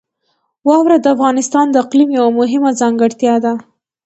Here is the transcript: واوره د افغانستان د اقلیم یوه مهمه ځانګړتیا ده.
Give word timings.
واوره 0.67 0.97
د 1.01 1.05
افغانستان 1.15 1.65
د 1.71 1.75
اقلیم 1.83 2.09
یوه 2.17 2.31
مهمه 2.39 2.71
ځانګړتیا 2.79 3.35
ده. 3.45 3.53